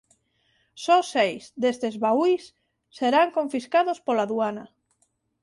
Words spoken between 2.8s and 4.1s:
serán confiscados